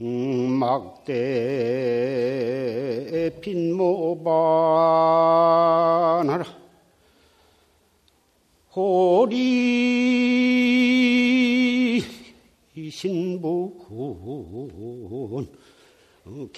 음, 0.00 0.50
막대 0.60 1.14
빈모반 3.40 4.67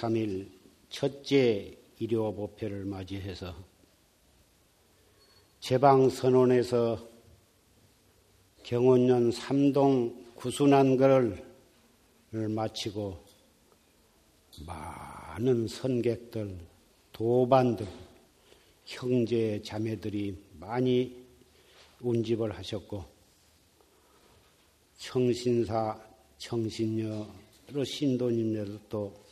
3월 0.06 0.10
3일 0.10 0.50
첫째 0.88 1.76
일요 1.98 2.34
법회를 2.34 2.84
맞이해서 2.84 3.54
제방선언에서 5.60 7.08
경원년 8.62 9.30
삼동 9.30 10.24
구순한거를 10.34 11.44
마치고 12.30 13.24
많은 14.66 15.66
선객들, 15.66 16.58
도반들, 17.12 17.86
형제 18.84 19.60
자매들이 19.62 20.36
많이 20.58 21.24
운집을 22.00 22.56
하셨고 22.56 23.04
청신사, 24.96 25.98
청신녀로 26.38 27.84
신도님들도 27.84 28.80
또 28.88 29.25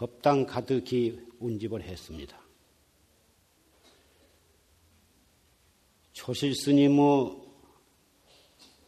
법당 0.00 0.46
가득히 0.46 1.20
운집을 1.40 1.82
했습니다. 1.82 2.40
조실 6.14 6.54
스님의 6.54 7.36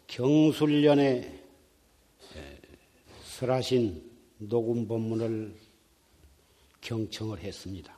경술련에 0.07 1.45
설하신 3.25 4.11
녹음 4.39 4.89
법문을 4.89 5.55
경청을 6.81 7.41
했습니다. 7.41 7.95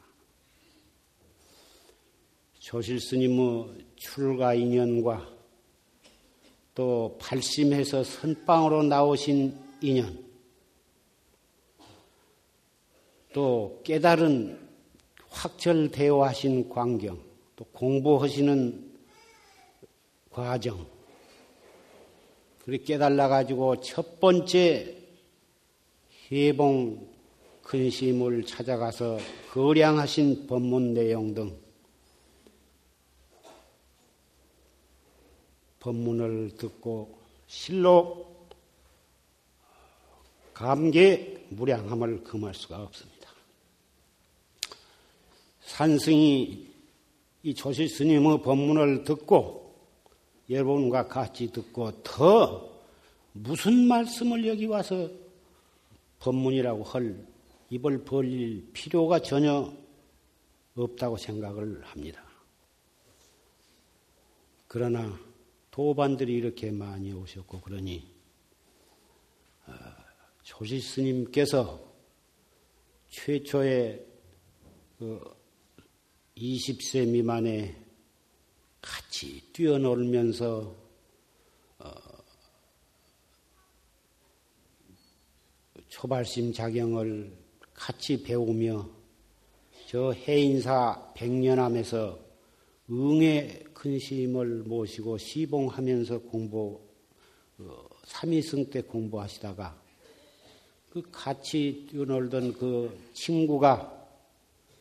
조실 2.59 2.99
스님의 2.99 3.87
출가 3.95 4.55
인연과 4.55 5.33
또 6.75 7.17
발심해서 7.21 8.03
선방으로 8.03 8.83
나오신 8.83 9.57
인연, 9.83 10.24
또 13.34 13.81
깨달은 13.83 14.56
확철대오하신 15.28 16.69
광경, 16.69 17.21
또 17.56 17.65
공부하시는 17.65 18.93
과정, 20.31 20.87
그렇게 22.61 22.84
깨달아 22.84 23.27
가지고 23.27 23.81
첫 23.81 24.21
번째 24.21 24.97
해봉 26.31 27.09
근심을 27.62 28.47
찾아가서 28.47 29.19
거량하신 29.50 30.47
법문 30.47 30.94
내용 30.94 31.34
등 31.34 31.59
법문을 35.81 36.53
듣고 36.56 37.19
실로 37.49 38.33
감개 40.53 41.37
무량함을 41.49 42.23
금할 42.23 42.55
수가 42.55 42.81
없습니다. 42.81 43.14
산승이 45.65 46.69
이 47.43 47.55
조실 47.55 47.89
스님의 47.89 48.43
법문을 48.43 49.05
듣고 49.05 49.75
여러분과 50.49 51.09
같이 51.09 51.51
듣고 51.51 52.03
더 52.03 52.71
무슨 53.33 53.87
말씀을 53.87 54.47
여기 54.47 54.67
와서 54.67 55.11
법문이라고 56.21 56.85
할 56.85 57.27
입을 57.71 58.05
벌릴 58.05 58.71
필요가 58.73 59.21
전혀 59.21 59.73
없다고 60.77 61.17
생각을 61.17 61.83
합니다. 61.83 62.23
그러나 64.69 65.19
도반들이 65.71 66.33
이렇게 66.35 66.71
많이 66.71 67.13
오셨고 67.13 67.61
그러니 67.61 68.07
조시 70.43 70.81
스님께서 70.81 71.83
최초의 73.09 74.05
그 74.99 75.44
20세 76.37 77.09
미만에 77.09 77.77
같이 78.81 79.41
뛰어놀면서 79.53 80.75
어 81.78 81.93
초발심 85.89 86.53
작용을 86.53 87.33
같이 87.73 88.23
배우며 88.23 88.88
저 89.87 90.12
해인사 90.12 91.12
백년암에서 91.14 92.19
응의 92.91 93.64
근심을 93.73 94.64
모시고 94.64 95.19
시봉하면서 95.19 96.19
공부 96.23 96.81
어, 97.59 97.87
삼위승 98.05 98.70
때 98.70 98.82
공부하시다가 98.82 99.81
그 100.91 101.03
같이 101.11 101.87
뛰어놀던 101.88 102.55
그 102.55 102.99
친구가 103.12 104.04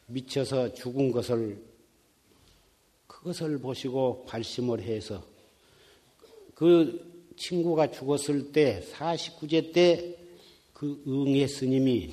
미쳐서 0.08 0.74
죽은 0.74 1.12
것을 1.12 1.64
그것을 3.08 3.60
보시고 3.60 4.26
발심을 4.26 4.82
해서 4.82 5.24
그 6.56 7.32
친구가 7.38 7.92
죽었을 7.92 8.52
때 8.52 8.84
49제 8.92 9.74
때 9.74 10.24
그 10.84 11.02
응애 11.08 11.48
스님이 11.48 12.12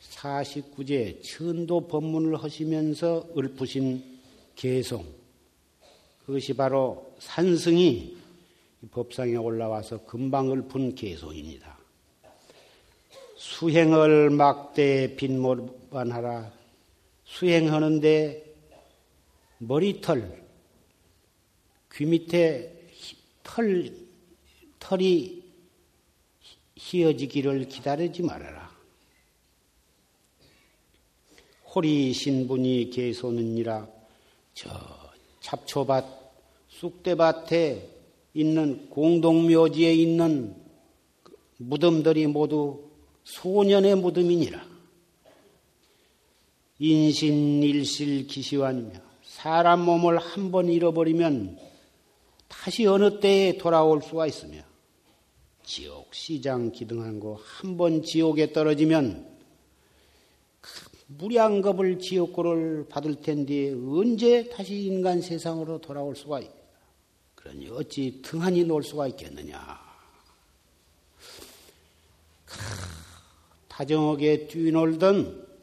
49제 0.00 1.20
천도 1.20 1.88
법문을 1.88 2.36
하시면서 2.36 3.26
읊으신 3.36 4.20
개송 4.54 5.04
그것이 6.24 6.54
바로 6.54 7.12
산승이 7.18 8.16
법상에 8.92 9.34
올라와서 9.34 10.04
금방 10.04 10.52
읊은 10.52 10.94
개송입니다. 10.94 11.76
수행을 13.36 14.30
막대 14.30 15.16
빈모반하라 15.16 16.52
수행하는데 17.34 18.54
머리털 19.58 20.44
귀 21.92 22.06
밑에 22.06 22.88
털 23.42 23.92
털이 24.78 25.42
희어지기를 26.76 27.68
기다리지 27.68 28.22
말아라. 28.22 28.72
호리 31.74 32.12
신분이 32.12 32.90
계소는니라 32.90 33.88
저 34.54 34.70
잡초밭 35.40 36.04
쑥대밭에 36.68 37.90
있는 38.34 38.88
공동묘지에 38.90 39.92
있는 39.92 40.54
무덤들이 41.56 42.28
모두 42.28 42.90
소년의 43.24 43.96
무덤이니라. 43.96 44.73
인신일실 46.84 48.26
기시환이며 48.26 48.92
사람 49.22 49.80
몸을 49.80 50.18
한 50.18 50.50
번 50.50 50.68
잃어버리면 50.68 51.58
다시 52.48 52.86
어느 52.86 53.20
때에 53.20 53.56
돌아올 53.56 54.02
수가 54.02 54.26
있으며 54.26 54.60
지옥 55.64 56.14
시장 56.14 56.72
기등한 56.72 57.20
거 57.20 57.38
한 57.62 57.76
번 57.78 58.02
지옥에 58.02 58.52
떨어지면 58.52 59.26
그 60.60 60.70
무량겁을 61.06 61.98
지옥고를 61.98 62.86
받을 62.88 63.14
텐데 63.16 63.72
언제 63.72 64.48
다시 64.50 64.84
인간 64.84 65.20
세상으로 65.22 65.80
돌아올 65.80 66.14
수가 66.16 66.40
있 66.40 66.50
그러니 67.34 67.68
어찌 67.70 68.20
등한히 68.22 68.64
놀 68.64 68.82
수가 68.82 69.08
있겠느냐. 69.08 69.84
다정하게 73.68 74.46
뛰놀던 74.46 75.53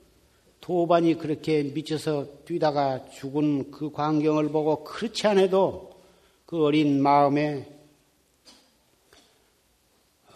도반이 0.62 1.18
그렇게 1.18 1.64
미쳐서 1.64 2.44
뛰다가 2.46 3.10
죽은 3.10 3.72
그 3.72 3.92
광경을 3.92 4.50
보고 4.50 4.84
그렇지 4.84 5.26
않아도 5.28 5.92
그 6.46 6.64
어린 6.64 7.02
마음에 7.02 7.68
어, 10.28 10.32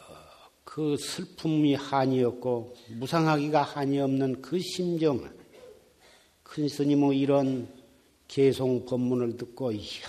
그 0.63 0.97
슬픔이 0.97 1.75
한이었고 1.75 2.75
무상하기가 2.97 3.61
한이 3.61 3.99
없는 3.99 4.41
그 4.41 4.59
심정을 4.59 5.29
큰 6.41 6.67
스님의 6.67 7.19
이런 7.19 7.67
개송 8.27 8.85
법문을 8.85 9.37
듣고 9.37 9.71
이야 9.73 10.07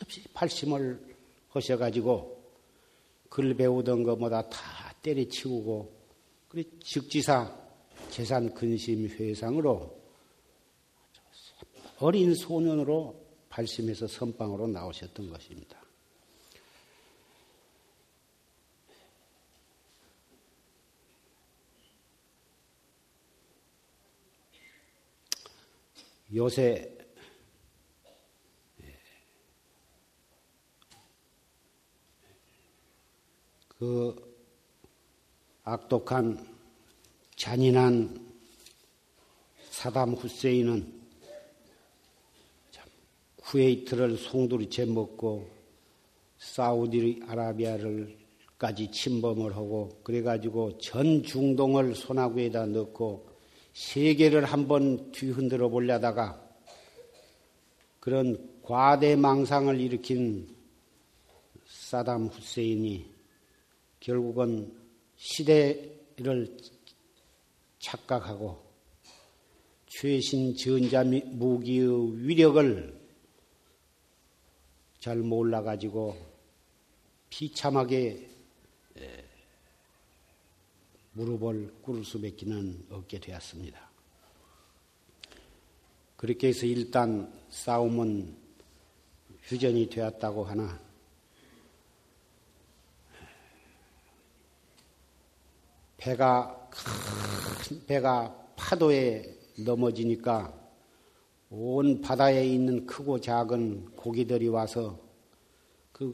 없이 0.00 0.22
발심을 0.32 1.00
하셔가지고 1.48 2.38
글 3.28 3.54
배우던 3.54 4.04
것보다 4.04 4.48
다 4.48 4.94
때려치우고 5.02 5.92
그래 6.48 6.62
즉지사 6.80 7.57
재산 8.10 8.52
근심 8.54 9.06
회상으로 9.06 9.96
어린 12.00 12.34
소년으로 12.34 13.28
발심해서 13.48 14.06
선방으로 14.06 14.68
나오셨던 14.68 15.30
것입니다. 15.30 15.78
요새 26.34 26.94
그 33.78 34.14
악독한 35.64 36.57
잔인한 37.38 38.20
사담 39.70 40.12
후세인은 40.14 40.98
쿠웨이트를 43.36 44.16
송두리째 44.16 44.86
먹고 44.86 45.48
사우디아라비아를까지 46.38 48.90
침범을 48.90 49.54
하고 49.54 50.00
그래가지고 50.02 50.78
전 50.78 51.22
중동을 51.22 51.94
손아귀에다 51.94 52.66
넣고 52.66 53.28
세계를 53.72 54.44
한번 54.44 55.12
뒤흔들어 55.12 55.68
보려다가 55.68 56.44
그런 58.00 58.50
과대망상을 58.62 59.80
일으킨 59.80 60.48
사담 61.68 62.26
후세인이 62.26 63.06
결국은 64.00 64.76
시대를 65.16 66.56
착각하고 67.78 68.66
최신 69.86 70.56
전자 70.56 71.02
무기의 71.04 72.26
위력을 72.26 72.98
잘 74.98 75.16
몰라가지고 75.18 76.16
비참하게 77.30 78.28
무릎을 81.12 81.74
꿇을 81.82 82.04
수밖에는 82.04 82.86
없게 82.90 83.18
되었습니다. 83.18 83.88
그렇게 86.16 86.48
해서 86.48 86.66
일단 86.66 87.32
싸움은 87.48 88.36
휴전이 89.42 89.88
되었다고 89.88 90.44
하나 90.44 90.80
배가 95.96 96.57
큰 96.70 97.86
배가 97.86 98.34
파도에 98.56 99.38
넘어지니까 99.64 100.52
온 101.50 102.00
바다에 102.00 102.46
있는 102.46 102.86
크고 102.86 103.20
작은 103.20 103.96
고기들이 103.96 104.48
와서 104.48 104.98
그 105.92 106.12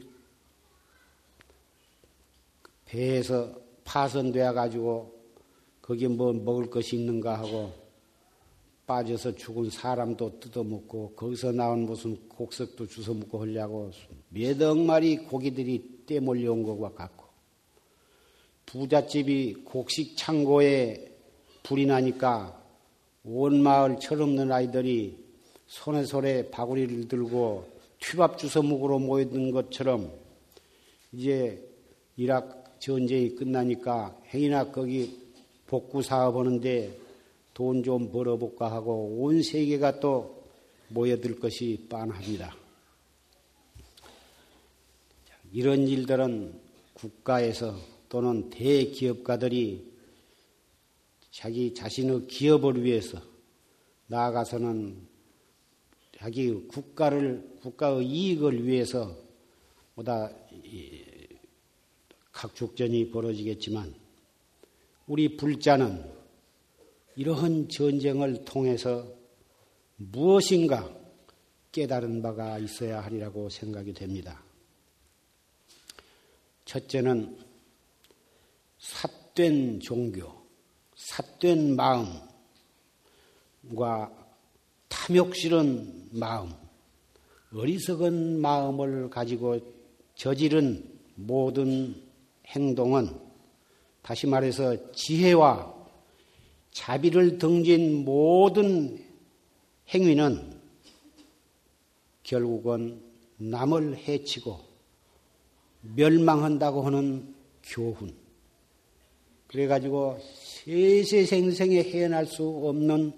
배에서 2.85 3.53
파손되어 3.85 4.53
가지고 4.53 5.13
거기 5.83 6.09
뭐 6.09 6.33
먹을 6.33 6.71
것이 6.71 6.97
있는가 6.97 7.39
하고 7.39 7.73
빠져서 8.87 9.35
죽은 9.35 9.71
사람도 9.71 10.41
뜯어먹고 10.41 11.13
거기서 11.17 11.53
나온 11.53 11.87
무슨 11.87 12.17
곡석도 12.29 12.87
주워 12.87 13.17
먹고 13.17 13.41
하려고 13.41 13.91
몇억 14.29 14.79
마리 14.79 15.17
고기들이 15.17 16.05
떼 16.07 16.21
몰려온 16.21 16.63
것과 16.63 16.93
같고 16.93 17.14
부잣집이 18.75 19.63
곡식 19.65 20.17
창고에 20.17 21.17
불이 21.63 21.87
나니까 21.87 22.61
온 23.23 23.63
마을 23.63 24.01
철없는 24.01 24.51
아이들이 24.51 25.17
손에 25.69 26.05
손에 26.05 26.51
바구리를 26.51 27.07
들고 27.07 27.69
튀밥 28.01 28.37
먹으러 28.65 28.99
모이는 28.99 29.53
것처럼 29.53 30.11
이제 31.13 31.65
이락 32.17 32.81
전쟁이 32.81 33.37
끝나니까 33.37 34.21
행이나 34.35 34.73
거기 34.73 35.21
복구 35.69 36.03
사업 36.03 36.37
하는데 36.37 36.99
돈 37.55 37.85
좀 37.85 38.11
벌어볼까 38.11 38.73
하고 38.73 39.21
온 39.21 39.41
세계가 39.41 40.01
또 40.01 40.49
모여들 40.89 41.39
것이 41.39 41.87
빤합니다. 41.89 42.57
이런 45.53 45.87
일들은 45.87 46.61
국가에서 46.95 47.94
또는 48.15 48.49
대기업가들이 48.49 49.93
자기 51.33 51.75
자신의 51.75 52.29
기업을 52.29 52.85
위해서 52.85 53.21
나아가서는 54.07 55.05
자기 56.17 56.53
국가를 56.69 57.59
국가의 57.61 58.07
이익을 58.07 58.65
위해서 58.69 59.19
보다 59.97 60.31
각축전이 62.31 63.11
벌어지겠지만 63.11 63.93
우리 65.09 65.37
불자는 65.37 66.09
이러한 67.17 67.69
전쟁을 67.69 68.45
통해서 68.45 69.13
무엇인가 69.97 70.97
깨달은 71.73 72.23
바가 72.23 72.61
있어야 72.61 73.01
하리라고 73.01 73.49
생각이 73.49 73.93
됩니다. 73.93 74.41
첫째는 76.65 77.44
삿된 78.85 79.81
종교, 79.81 80.31
삿된 80.95 81.75
마음과 81.75 82.29
탐욕 84.89 85.35
실은 85.35 86.07
마음, 86.11 86.53
어리석은 87.55 88.41
마음을 88.43 89.09
가지고 89.09 89.59
저지른 90.17 90.87
모든 91.15 91.95
행동은 92.47 93.19
다시 94.03 94.27
말해서 94.27 94.93
지혜와 94.93 95.75
자비를 96.71 97.39
등진 97.39 98.05
모든 98.05 99.03
행위는 99.95 100.61
결국은 102.23 103.03
남을 103.39 103.97
해치고 103.97 104.61
멸망한다고 105.81 106.83
하는 106.83 107.35
교훈, 107.63 108.24
그래가지고 109.55 110.19
세세생생에 110.65 111.85
헤어날 111.85 112.27
수 112.27 112.43
없는 112.45 113.13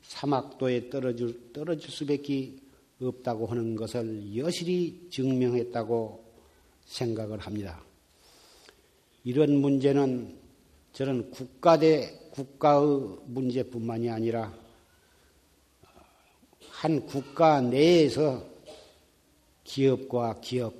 사막도에 0.00 0.88
떨어질, 0.88 1.52
떨어질 1.52 1.90
수밖에 1.90 2.56
없다고 2.98 3.46
하는 3.46 3.76
것을 3.76 4.34
여실히 4.34 5.08
증명했다고 5.10 6.24
생각을 6.86 7.40
합니다. 7.40 7.84
이런 9.24 9.56
문제는 9.56 10.34
저는 10.94 11.30
국가 11.30 11.78
대 11.78 12.18
국가의 12.30 13.18
문제뿐만이 13.26 14.08
아니라 14.08 14.50
한 16.70 17.04
국가 17.04 17.60
내에서 17.60 18.42
기업과 19.64 20.40
기업, 20.40 20.72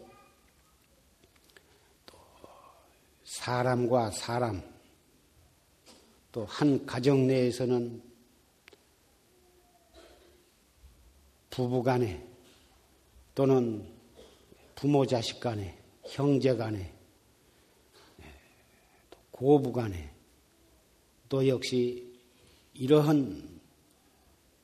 또 2.06 2.16
사람과 3.24 4.10
사람, 4.10 4.71
또 6.32 6.46
한 6.46 6.84
가정 6.86 7.26
내에서는 7.26 8.02
부부 11.50 11.82
간에 11.82 12.26
또는 13.34 13.86
부모 14.74 15.06
자식 15.06 15.38
간에 15.38 15.78
형제 16.06 16.56
간에 16.56 16.90
고부 19.30 19.72
간에 19.72 20.10
또 21.28 21.46
역시 21.46 22.18
이러한 22.72 23.60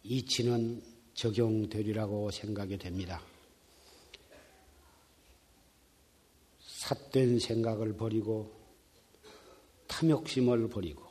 이치는 0.02 0.82
적용되리라고 1.12 2.30
생각이 2.30 2.78
됩니다. 2.78 3.22
삿된 6.60 7.38
생각을 7.38 7.94
버리고 7.94 8.50
탐욕심을 9.88 10.68
버리고 10.68 11.07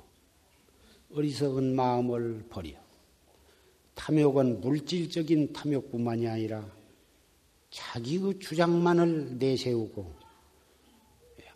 어리석은 1.17 1.75
마음을 1.75 2.45
버려 2.47 2.69
탐욕은 3.95 4.61
물질적인 4.61 5.51
탐욕뿐만이 5.51 6.27
아니라 6.27 6.71
자기의 7.71 8.37
주장만을 8.39 9.39
내세우고 9.39 10.15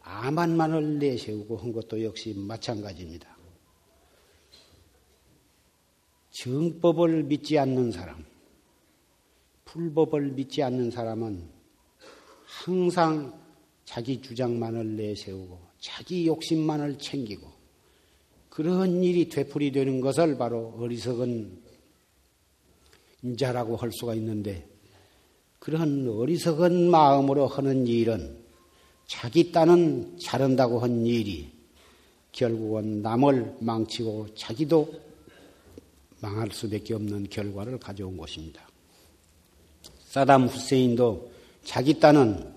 아만만을 0.01 0.97
내세우고 0.97 1.57
한 1.57 1.71
것도 1.71 2.03
역시 2.03 2.33
마찬가지입니다. 2.33 3.37
정법을 6.31 7.23
믿지 7.23 7.59
않는 7.59 7.91
사람, 7.91 8.25
불법을 9.65 10.31
믿지 10.31 10.63
않는 10.63 10.89
사람은 10.89 11.47
항상 12.45 13.39
자기 13.85 14.19
주장만을 14.21 14.95
내세우고 14.95 15.59
자기 15.79 16.25
욕심만을 16.25 16.97
챙기고 16.97 17.60
그런 18.51 19.01
일이 19.01 19.29
되풀이되는 19.29 20.01
것을 20.01 20.37
바로 20.37 20.75
어리석은 20.77 21.57
인자라고 23.23 23.77
할 23.77 23.93
수가 23.93 24.13
있는데 24.15 24.67
그런 25.57 26.05
어리석은 26.09 26.91
마음으로 26.91 27.47
하는 27.47 27.87
일은 27.87 28.37
자기 29.07 29.53
딴은 29.53 30.17
잘한다고 30.19 30.79
한 30.79 31.05
일이 31.05 31.49
결국은 32.33 33.01
남을 33.01 33.55
망치고 33.61 34.35
자기도 34.35 34.99
망할 36.19 36.51
수밖에 36.51 36.93
없는 36.93 37.29
결과를 37.29 37.79
가져온 37.79 38.17
것입니다. 38.17 38.67
사담 40.07 40.47
후세인도 40.47 41.31
자기 41.63 41.97
딴은 41.97 42.53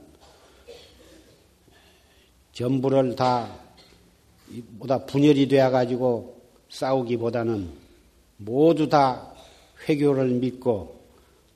전부를 2.52 3.14
다 3.14 3.63
보다 4.78 5.04
분열이 5.04 5.48
되어 5.48 5.70
가지고 5.70 6.40
싸우기보다는 6.68 7.70
모두 8.36 8.88
다 8.88 9.32
회교를 9.88 10.28
믿고 10.28 11.00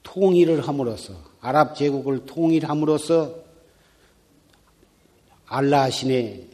통일을 0.02 0.66
함으로써 0.66 1.14
아랍 1.40 1.76
제국을 1.76 2.26
통일함으로써 2.26 3.34
알라 5.46 5.90
신의 5.90 6.46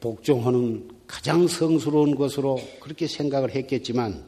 복종하는 0.00 0.90
가장 1.06 1.46
성스러운 1.46 2.16
것으로 2.16 2.58
그렇게 2.80 3.06
생각을 3.06 3.54
했겠지만 3.54 4.24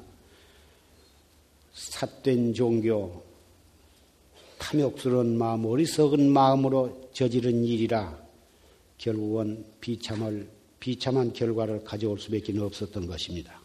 삿된 1.73 2.55
종교, 2.55 3.25
탐욕스러운 4.59 5.37
마음, 5.37 5.67
어리석은 5.67 6.31
마음으로 6.31 7.11
저지른 7.13 7.65
일이라 7.65 8.25
결국은 8.99 9.65
비참을, 9.81 10.49
비참한 10.81 11.33
결과를 11.33 11.85
가져올 11.85 12.19
수밖에 12.19 12.59
없었던 12.59 13.07
것입니다. 13.07 13.61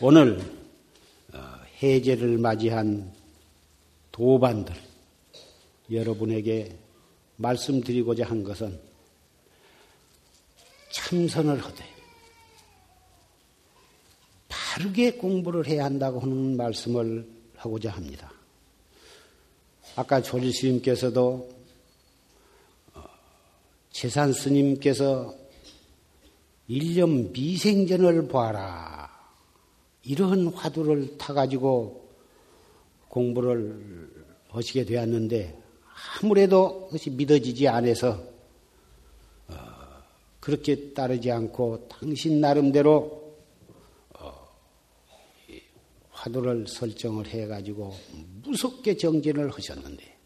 오늘 0.00 0.40
해제를 1.82 2.38
맞이한 2.38 3.12
도반들 4.12 4.74
여러분에게 5.90 6.76
말씀드리고자 7.36 8.26
한 8.26 8.44
것은 8.44 8.78
참선을 10.92 11.58
하되 11.58 11.84
바르게 14.48 15.12
공부를 15.12 15.66
해야 15.66 15.84
한다고 15.84 16.20
하는 16.20 16.56
말씀을 16.56 17.26
하고자 17.56 17.90
합니다. 17.90 18.32
아까 19.96 20.22
조지 20.22 20.52
스님께서도 20.52 21.48
재산 23.90 24.32
스님께서 24.32 25.34
일념 26.68 27.32
미생전을 27.32 28.28
봐라. 28.28 29.10
이러한 30.04 30.46
화두를 30.48 31.18
타가지고 31.18 32.08
공부를 33.08 34.08
하시게 34.48 34.84
되었는데 34.84 35.58
아무래도 36.22 36.86
그것이 36.86 37.10
믿어지지 37.10 37.68
않아서 37.68 38.22
어, 39.48 39.54
그렇게 40.38 40.92
따르지 40.92 41.30
않고 41.30 41.88
당신 41.88 42.40
나름대로 42.40 43.34
어, 44.18 44.48
화두를 46.20 46.66
설정을 46.68 47.26
해가지고 47.28 47.96
무섭게 48.42 48.96
정진을 48.98 49.50
하셨는데 49.50 50.18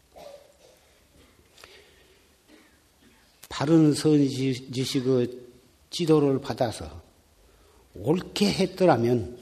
바른 3.47 3.93
선지식의 3.93 5.39
지도를 5.89 6.41
받아서 6.41 7.01
옳게 7.95 8.51
했더라면 8.51 9.37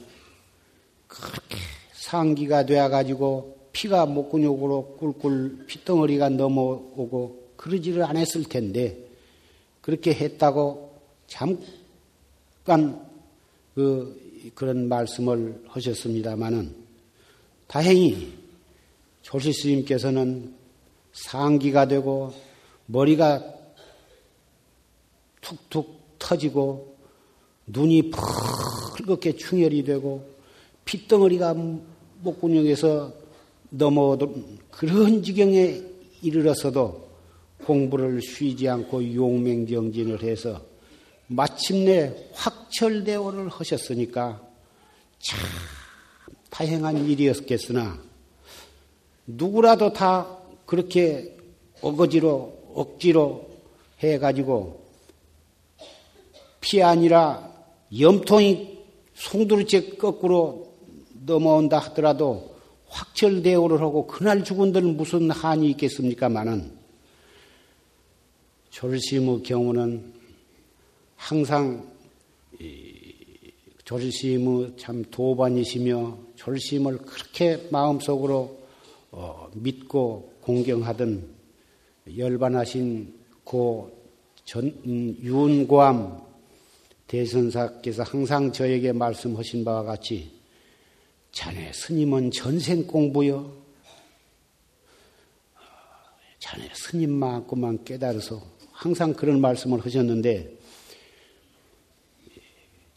그렇게 1.08 1.56
상기가 1.92 2.64
되어가지고 2.64 3.70
피가 3.72 4.06
목근육으로 4.06 4.96
꿀꿀 4.96 5.66
피덩어리가 5.66 6.28
넘어오고 6.28 7.54
그러지를 7.56 8.04
않았을 8.04 8.44
텐데 8.44 8.96
그렇게 9.80 10.14
했다고 10.14 11.00
잠깐 11.26 13.04
그 13.74 14.23
그런 14.54 14.88
말씀을 14.88 15.62
하셨습니다마는 15.68 16.74
다행히 17.66 18.32
조시 19.22 19.52
스님께서는 19.52 20.54
상기가 21.12 21.88
되고 21.88 22.32
머리가 22.86 23.42
툭툭 25.40 26.18
터지고 26.18 26.96
눈이 27.66 28.10
붉게 28.96 29.36
충혈이 29.36 29.84
되고 29.84 30.26
핏덩어리가 30.84 31.54
목근육에서 32.20 33.12
넘어오던 33.70 34.58
그런 34.70 35.22
지경에 35.22 35.82
이르러서도 36.22 37.08
공부를 37.64 38.20
쉬지 38.22 38.68
않고 38.68 39.14
용맹정진을 39.14 40.22
해서 40.22 40.60
마침내 41.26 42.14
확철대오를 42.32 43.48
하셨으니까 43.48 44.40
참 45.18 45.40
다행한 46.50 47.08
일이었겠으나 47.08 47.98
누구라도 49.26 49.92
다 49.92 50.38
그렇게 50.66 51.36
어거지로 51.80 52.72
억지로 52.74 53.50
해가지고 54.00 54.84
피 56.60 56.82
아니라 56.82 57.50
염통이 57.98 58.78
송두리째 59.14 59.96
거꾸로 59.96 60.74
넘어온다 61.24 61.78
하더라도 61.78 62.54
확철대오를 62.88 63.80
하고 63.80 64.06
그날 64.06 64.44
죽은들은 64.44 64.96
무슨 64.96 65.30
한이 65.30 65.70
있겠습니까마는 65.70 66.72
조실스님의 68.70 69.42
경우는 69.42 70.12
항상 71.16 71.94
조실스님의 73.84 74.76
참 74.78 75.04
도반이시며 75.10 76.18
조실스님을 76.36 76.98
그렇게 76.98 77.68
마음속으로 77.70 78.64
어, 79.10 79.48
믿고 79.54 80.32
공경하던 80.40 81.28
열반하신 82.16 83.14
고 83.44 84.04
전, 84.44 84.66
음, 84.86 85.16
윤고암 85.22 86.22
대선사께서 87.06 88.02
항상 88.02 88.52
저에게 88.52 88.92
말씀하신 88.92 89.64
바와 89.64 89.84
같이 89.84 90.32
자네 91.32 91.72
스님은 91.72 92.30
전생 92.30 92.86
공부요. 92.86 93.52
자네 96.38 96.68
스님만큼만 96.72 97.84
깨달아서 97.84 98.40
항상 98.72 99.14
그런 99.14 99.40
말씀을 99.40 99.84
하셨는데 99.84 100.63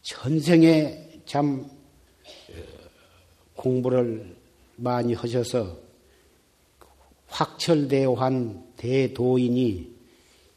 전생에 0.08 1.20
참 1.26 1.70
공부를 3.54 4.34
많이 4.76 5.12
하셔서 5.12 5.76
확철대오한 7.26 8.72
대도인이 8.78 9.94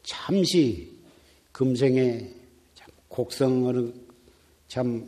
잠시 0.03 0.97
금생에 1.51 2.29
곡성을 3.09 3.93
참 4.69 5.05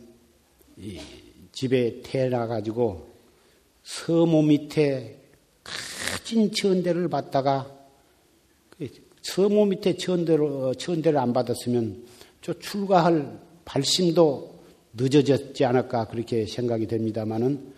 집에 1.53 2.01
태어나 2.01 2.45
가지고 2.45 3.13
서모 3.83 4.41
밑에 4.41 5.21
가진 5.63 6.51
천대를 6.51 7.07
받다가 7.07 7.73
그 8.71 8.89
서모 9.21 9.67
밑에 9.67 9.95
천대로 9.95 10.73
천대를 10.73 11.17
안 11.17 11.31
받았으면 11.31 12.05
저 12.41 12.51
출가할 12.59 13.52
발심도 13.65 14.53
늦어졌지 14.93 15.65
않을까 15.65 16.07
그렇게 16.07 16.45
생각이 16.45 16.87
됩니다만은 16.87 17.73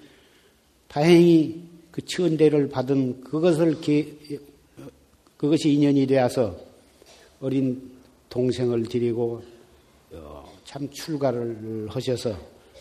다행히 0.88 1.63
그 1.92 2.01
천대를 2.01 2.70
받은 2.70 3.22
그것을 3.22 3.80
그것이 5.38 5.74
인연이 5.74 6.06
되어서 6.08 6.58
어린 7.39 7.92
동생을 8.30 8.84
드리고 8.84 9.42
어, 10.12 10.51
참 10.63 10.89
출가를 10.89 11.88
하셔서 11.89 12.38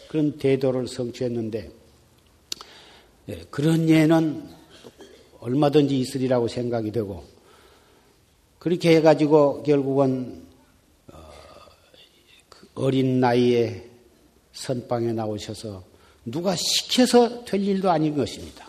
그런 0.09 0.37
대도를 0.39 0.87
성취했는데 0.87 1.71
예, 3.29 3.41
그런 3.51 3.89
예는 3.89 4.49
얼마든지 5.41 5.99
있으리라고 5.99 6.49
생각이 6.49 6.91
되고 6.93 7.25
그렇게 8.59 8.97
해가지고 8.97 9.63
결국은 9.63 10.43
어린 12.75 13.21
나이에 13.21 13.89
선방에 14.53 15.13
나오셔서 15.13 15.85
누가 16.25 16.57
시켜서 16.57 17.45
될 17.45 17.63
일도 17.63 17.91
아닌 17.91 18.17
것입니다. 18.17 18.69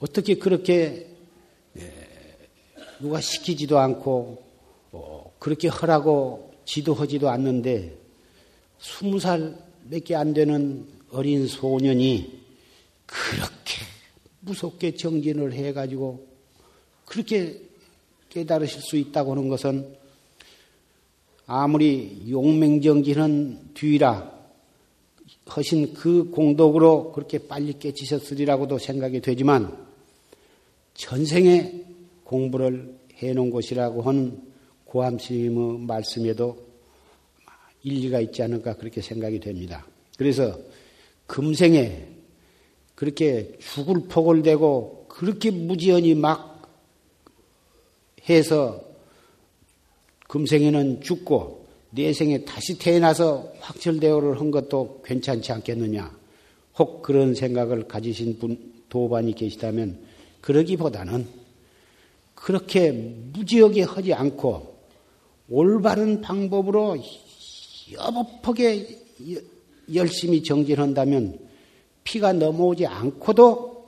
어떻게 0.00 0.34
그렇게 0.34 1.08
예, 1.76 2.08
누가 3.00 3.20
시키지도 3.20 3.78
않고 3.78 4.42
어, 4.92 5.32
그렇게 5.38 5.68
하라고 5.68 6.54
지도하지도 6.64 7.28
않는데 7.30 7.96
스무 8.78 9.18
살밖에 9.18 10.14
안 10.14 10.34
되는 10.34 10.86
어린 11.10 11.46
소년이 11.46 12.42
그렇게 13.06 13.82
무섭게 14.40 14.94
정진을 14.96 15.52
해가지고 15.52 16.26
그렇게 17.06 17.60
깨달으실 18.28 18.82
수 18.82 18.96
있다고 18.96 19.32
하는 19.32 19.48
것은 19.48 20.03
아무리 21.46 22.24
용맹정진은 22.30 23.74
뒤라 23.74 24.32
하신 25.46 25.92
그 25.92 26.30
공덕으로 26.30 27.12
그렇게 27.12 27.38
빨리 27.38 27.78
깨치셨으리라고도 27.78 28.78
생각이 28.78 29.20
되지만 29.20 29.76
전생에 30.94 31.84
공부를 32.24 32.94
해놓은 33.14 33.50
것이라고 33.50 34.02
하는 34.02 34.40
고함스님의 34.86 35.80
말씀에도 35.80 36.64
일리가 37.82 38.20
있지 38.20 38.42
않을까 38.42 38.76
그렇게 38.76 39.02
생각이 39.02 39.40
됩니다. 39.40 39.86
그래서 40.16 40.58
금생에 41.26 42.08
그렇게 42.94 43.56
죽을 43.58 44.04
폭을 44.08 44.42
대고 44.42 45.06
그렇게 45.08 45.50
무지연히 45.50 46.14
막 46.14 46.70
해서 48.28 48.93
금생에는 50.34 51.00
죽고 51.00 51.64
내생에 51.90 52.44
다시 52.44 52.76
태어나서 52.76 53.52
확철대오를 53.60 54.40
한 54.40 54.50
것도 54.50 55.02
괜찮지 55.04 55.52
않겠느냐. 55.52 56.10
혹 56.76 57.02
그런 57.02 57.36
생각을 57.36 57.86
가지신 57.86 58.40
분, 58.40 58.58
도반이 58.88 59.36
계시다면 59.36 60.00
그러기보다는 60.40 61.24
그렇게 62.34 62.90
무지하게 62.90 63.82
하지 63.82 64.12
않고 64.12 64.74
올바른 65.50 66.20
방법으로 66.20 66.96
여법하게 67.92 68.88
열심히 69.94 70.42
정진한다면 70.42 71.38
피가 72.02 72.32
넘어오지 72.32 72.86
않고도 72.86 73.86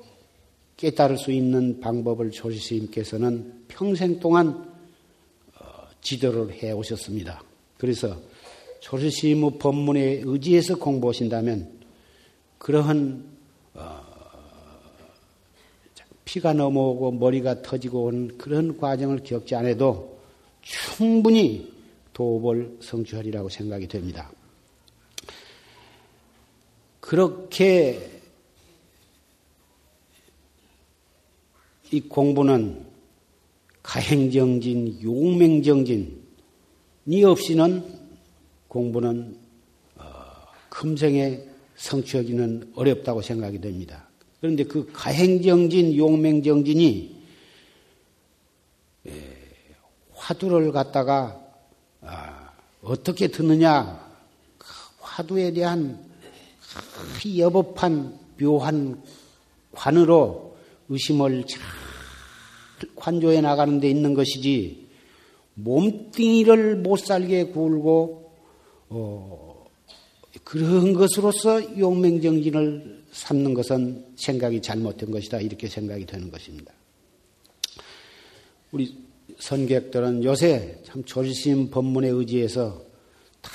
깨달을 0.76 1.18
수 1.18 1.32
있는 1.32 1.80
방법을 1.80 2.30
조리스님께서는 2.30 3.64
평생 3.66 4.20
동안 4.20 4.48
어, 4.50 4.75
지도를 6.06 6.52
해 6.62 6.70
오셨습니다. 6.70 7.42
그래서 7.78 8.16
조리스님의 8.78 9.58
법문에 9.58 10.22
의지해서 10.24 10.76
공부하신다면 10.76 11.80
그러한 12.58 13.24
어, 13.74 14.00
피가 16.24 16.52
넘어오고 16.52 17.10
머리가 17.12 17.62
터지고 17.62 18.04
온 18.04 18.38
그런 18.38 18.78
과정을 18.78 19.24
겪지 19.24 19.56
않아도 19.56 20.20
충분히 20.62 21.72
도업을 22.12 22.78
성취하리라고 22.80 23.48
생각이 23.48 23.88
됩니다. 23.88 24.30
그렇게 27.00 28.20
이 31.90 32.00
공부는 32.00 32.85
가행정진, 33.86 35.00
용맹정진 35.00 36.20
이 37.06 37.22
없이는 37.22 37.84
공부는 38.66 39.38
어, 39.94 40.04
금생에 40.68 41.40
성취하기는 41.76 42.72
어렵다고 42.74 43.22
생각이 43.22 43.60
됩니다. 43.60 44.08
그런데 44.40 44.64
그 44.64 44.90
가행정진, 44.92 45.96
용맹정진이 45.96 47.16
예, 49.06 49.36
화두를 50.12 50.72
갖다가 50.72 51.40
아, 52.00 52.50
어떻게 52.82 53.28
듣느냐 53.28 54.04
그 54.58 54.66
화두에 54.98 55.52
대한 55.52 56.04
여법한 57.38 58.18
묘한 58.40 59.00
관으로 59.72 60.56
의심을 60.88 61.46
잘 61.46 61.85
관조해 62.94 63.40
나가는 63.40 63.80
데 63.80 63.88
있는 63.88 64.14
것이지 64.14 64.86
몸뚱이를 65.54 66.76
못 66.76 66.98
살게 66.98 67.46
굴고 67.46 68.32
어, 68.88 69.66
그런 70.44 70.92
것으로서 70.92 71.78
용맹정진을 71.78 73.04
삼는 73.10 73.54
것은 73.54 74.04
생각이 74.16 74.60
잘못된 74.60 75.10
것이다 75.10 75.40
이렇게 75.40 75.68
생각이 75.68 76.04
되는 76.06 76.30
것입니다. 76.30 76.72
우리 78.72 78.96
선객들은 79.38 80.22
요새 80.24 80.80
참 80.84 81.02
조심 81.04 81.70
법문에 81.70 82.08
의지해서 82.08 82.84
다 83.40 83.50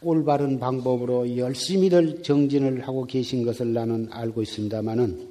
올바른 0.00 0.58
방법으로 0.58 1.36
열심히들 1.36 2.22
정진을 2.22 2.86
하고 2.86 3.04
계신 3.04 3.44
것을 3.44 3.72
나는 3.72 4.08
알고 4.10 4.42
있습니다만은 4.42 5.28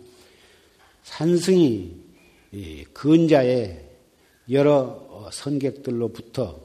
산승이 1.04 2.03
근자에 2.94 3.84
여러 4.52 5.30
선객들로부터 5.32 6.60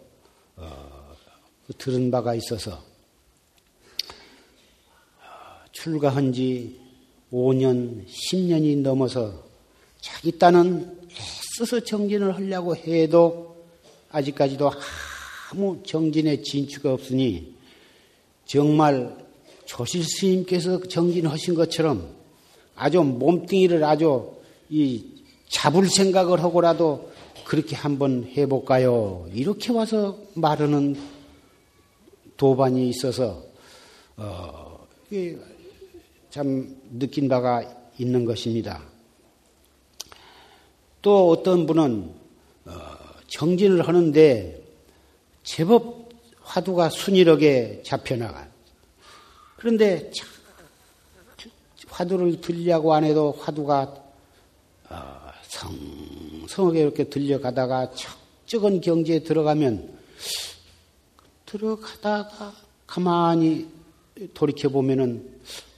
어, 0.57 1.14
들은 1.79 2.11
바가 2.11 2.35
있어서 2.35 2.72
어, 2.72 2.83
출가한 5.72 6.33
지 6.33 6.79
5년, 7.33 8.07
10년이 8.07 8.83
넘어서 8.83 9.44
자기 10.01 10.38
딴은 10.38 11.09
애써서 11.11 11.81
정진을 11.81 12.35
하려고 12.37 12.77
해도 12.77 13.57
아직까지도 14.11 14.70
아무 15.51 15.83
정진의 15.85 16.42
진추가 16.42 16.92
없으니 16.92 17.55
정말 18.44 19.16
조실 19.64 20.03
스님께서 20.05 20.81
정진하신 20.81 21.55
것처럼 21.55 22.14
아주 22.74 23.03
몸뚱이를 23.03 23.85
아주 23.85 24.35
이 24.70 25.17
잡을 25.48 25.88
생각을 25.88 26.42
하고라도 26.42 27.11
그렇게 27.44 27.74
한번 27.74 28.30
해볼까요? 28.37 29.26
이렇게 29.32 29.72
와서 29.72 30.18
말하는 30.34 30.96
도반이 32.37 32.88
있어서 32.90 33.42
어, 34.16 34.87
참 36.30 36.76
느낀 36.90 37.28
바가 37.28 37.64
있는 37.98 38.24
것입니다. 38.24 38.82
또 41.00 41.30
어떤 41.30 41.66
분은 41.66 42.14
어, 42.66 42.72
정진을 43.28 43.88
하는데 43.88 44.62
제법 45.42 46.11
화두가 46.42 46.90
순이하게 46.90 47.82
잡혀나가. 47.84 48.48
그런데 49.56 50.11
화두를 51.88 52.40
들려고 52.40 52.94
안 52.94 53.04
해도 53.04 53.34
화두가 53.40 53.94
어, 54.90 55.17
성성하게 55.48 56.80
이렇게 56.80 57.04
들려가다가 57.04 57.90
적적은 57.92 58.80
경지에 58.80 59.20
들어가면 59.20 59.98
들어가다가 61.46 62.54
가만히 62.87 63.66
돌이켜 64.34 64.68
보면은 64.68 65.26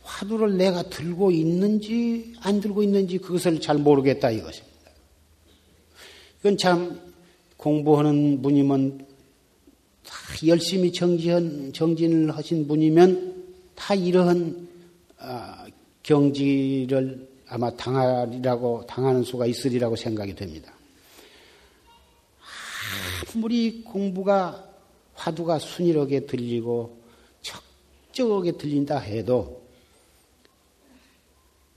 화두를 0.03 0.57
내가 0.57 0.83
들고 0.83 1.31
있는지 1.31 2.35
안 2.41 2.61
들고 2.61 2.83
있는지 2.83 3.19
그것을 3.19 3.61
잘 3.61 3.79
모르겠다 3.79 4.31
이것입니다. 4.31 4.71
이건 6.41 6.57
참 6.57 7.01
공부하는 7.57 8.43
분이면 8.43 9.07
다 10.05 10.17
열심히 10.47 10.93
정진, 10.93 11.73
정진을 11.73 12.37
하신 12.37 12.67
분이면 12.67 13.45
다 13.77 13.95
이러한 13.95 14.69
아, 15.19 15.67
경지를 16.03 17.30
아마 17.51 17.69
당하리라고 17.75 18.87
당하는 18.87 19.25
수가 19.25 19.47
있으리라고 19.47 19.97
생각이 19.97 20.37
됩니다. 20.37 20.73
아무리 23.35 23.83
공부가 23.83 24.69
화두가 25.15 25.59
순이하게 25.59 26.27
들리고 26.27 26.97
적적하게 27.43 28.53
들린다 28.53 28.99
해도 28.99 29.63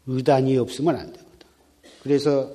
의단이 0.05 0.57
없으면 0.57 0.95
안 0.95 1.07
되거든. 1.07 1.47
그래서 2.03 2.51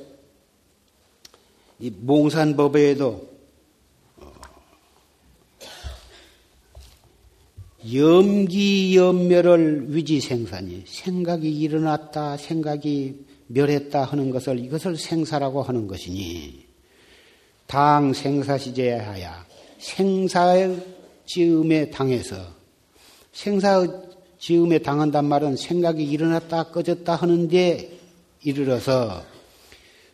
이 1.80 1.90
몽산법에도 1.90 3.37
염기염멸을 7.92 9.54
위지생산이 9.94 10.82
생각이 10.86 11.48
일어났다 11.60 12.36
생각이 12.36 13.24
멸했다 13.46 14.04
하는 14.04 14.30
것을 14.30 14.58
이것을 14.58 14.96
생사라고 14.96 15.62
하는 15.62 15.86
것이니 15.86 16.66
당 17.66 18.12
생사시제하야 18.12 19.46
생사의 19.78 20.84
지음에 21.26 21.90
당해서 21.90 22.36
생사의 23.32 23.88
지음에 24.38 24.78
당한단 24.78 25.26
말은 25.26 25.56
생각이 25.56 26.02
일어났다 26.02 26.70
꺼졌다 26.70 27.14
하는데 27.14 27.98
이르러서 28.42 29.22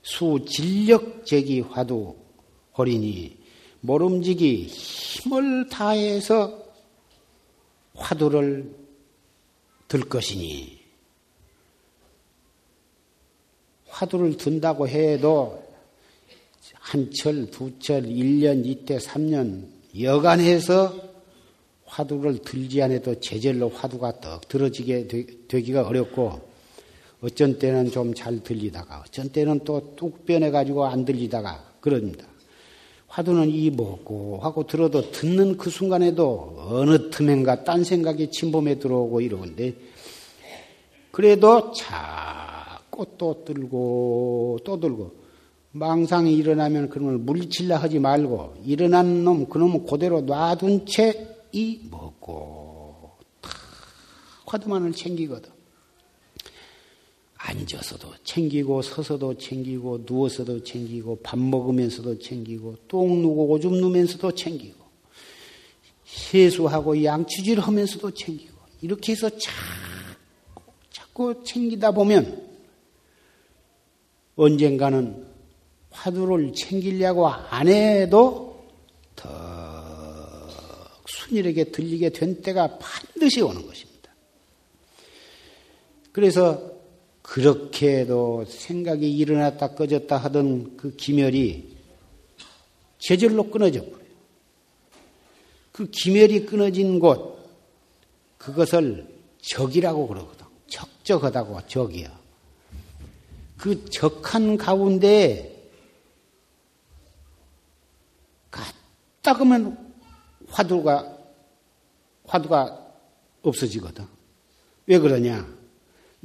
수 0.03 0.45
진력 0.47 1.25
제기 1.25 1.61
화두 1.61 2.15
허리니 2.77 3.39
모름지기 3.81 4.67
힘을 4.67 5.69
다해서 5.69 6.64
화두를 7.95 8.75
들 9.89 10.01
것이니 10.01 10.81
화두를 13.89 14.37
든다고 14.37 14.89
해도 14.89 15.63
한 16.75 17.11
철, 17.13 17.51
두 17.51 17.79
철, 17.79 18.05
일년 18.05 18.65
이때, 18.65 18.99
삼년 18.99 19.71
여간해서 19.99 21.15
화두를 21.87 22.39
들지 22.39 22.83
않아도 22.83 23.21
제절로 23.21 23.69
화두가 23.69 24.21
떡 24.21 24.49
들어지게 24.49 25.09
되 25.49 25.61
기가 25.61 25.87
어렵고 25.87 26.53
어쩐 27.21 27.59
때는 27.59 27.91
좀 27.91 28.13
잘 28.13 28.43
들리다가 28.43 29.05
어쩐 29.07 29.31
때는 29.31 29.61
또 29.61 29.95
뚝 29.97 30.27
변해가지고 30.27 30.85
안 30.85 31.05
들리다가 31.05 31.73
그럽니다. 31.81 32.27
화두는 33.15 33.51
이 33.51 33.71
먹고 33.71 34.39
하고 34.43 34.67
들어도 34.67 35.11
듣는 35.11 35.57
그 35.57 35.71
순간에도 35.71 36.57
어느 36.59 37.11
틈엔가 37.11 37.65
딴 37.65 37.85
생각이 37.85 38.31
침범해 38.31 38.79
들어오고 38.79 39.21
이러는데 39.21 39.75
그래도 41.11 41.73
자꾸 41.73 43.07
또 43.17 43.45
들고 43.45 44.61
또 44.65 44.81
들고 44.81 45.13
망상이 45.73 46.35
일어나면 46.37 46.89
그놈을 46.89 47.19
물리칠라 47.19 47.77
하지 47.77 47.99
말고 47.99 48.55
일어난 48.65 49.25
놈 49.25 49.47
그놈은 49.47 49.87
그대로 49.87 50.21
놔둔 50.21 50.87
채 50.87 51.35
이 51.55 51.87
먹고 51.89 53.13
다 53.41 53.51
화두만을 54.47 54.93
챙기거든. 54.93 55.54
앉아서도 57.47 58.15
챙기고 58.25 58.81
서서도 58.81 59.37
챙기고 59.37 60.05
누워서도 60.07 60.65
챙기고 60.65 61.21
밥 61.23 61.39
먹으면서도 61.39 62.19
챙기고 62.19 62.77
똥 62.89 63.21
누고 63.21 63.51
오줌 63.51 63.73
누면서도 63.73 64.33
챙기고 64.33 64.83
세수하고 66.07 67.05
양치질 67.05 67.61
하면서도 67.61 68.13
챙기고 68.13 68.55
이렇게 68.81 69.13
해서 69.13 69.29
자꾸 69.29 69.85
자꾸 71.15 71.45
챙기다 71.45 71.93
보면 71.93 72.45
언젠가는 74.35 75.25
화두를 75.91 76.53
챙기려고 76.55 77.29
안 77.29 77.69
해도 77.69 78.67
더 79.15 79.31
순일하게 81.07 81.65
들리게 81.71 82.11
된 82.11 82.43
때가 82.43 82.79
반드시 82.79 83.43
오는 83.43 83.65
것입니다. 83.65 84.13
그래서 86.11 86.74
그렇게도 87.25 88.45
생각이 88.45 89.11
일어났다 89.17 89.75
꺼졌다 89.75 90.15
하던 90.15 90.77
그 90.77 90.95
기멸이 90.95 91.75
제절로 92.99 93.51
끊어져 93.51 93.81
버려요. 93.81 94.05
그 95.73 95.87
기멸이 95.91 96.45
끊어진 96.45 97.01
곳, 97.01 97.39
그것을 98.37 99.09
적이라고 99.41 100.07
그러거든. 100.07 100.47
적적하다고 100.69 101.67
적이야. 101.67 102.21
그 103.57 103.85
적한 103.87 104.59
가운데 104.59 105.71
갔다 108.51 109.33
그러면 109.33 109.95
화두가, 110.49 111.19
화두가 112.27 112.95
없어지거든. 113.43 114.07
왜 114.87 114.99
그러냐? 114.99 115.64